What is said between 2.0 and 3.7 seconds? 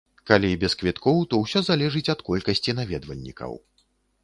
ад колькасці наведвальнікаў.